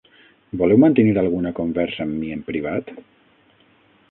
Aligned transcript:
Voleu 0.61 0.79
mantenir 0.83 1.13
alguna 1.23 1.51
conversa 1.59 2.03
amb 2.09 2.19
mi 2.23 2.35
en 2.39 2.43
privat? 2.49 2.91